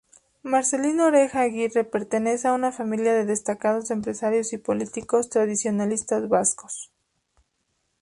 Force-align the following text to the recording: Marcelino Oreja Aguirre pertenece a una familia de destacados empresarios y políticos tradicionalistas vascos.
Marcelino 0.41 1.05
Oreja 1.05 1.41
Aguirre 1.41 1.83
pertenece 1.83 2.47
a 2.47 2.53
una 2.53 2.71
familia 2.71 3.13
de 3.13 3.23
destacados 3.23 3.91
empresarios 3.91 4.51
y 4.51 4.57
políticos 4.57 5.29
tradicionalistas 5.29 6.27
vascos. 6.27 6.91